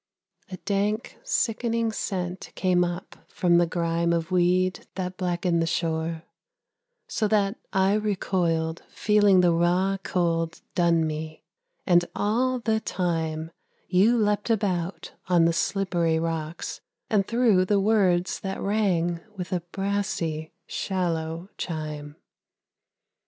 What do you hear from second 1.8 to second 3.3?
scent came up